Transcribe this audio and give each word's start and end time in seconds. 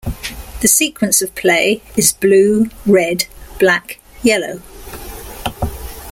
The 0.61 0.67
sequence 0.67 1.21
of 1.21 1.35
play 1.35 1.83
is 1.95 2.11
blue, 2.11 2.71
red, 2.87 3.27
black, 3.59 3.99
yellow. 4.23 4.63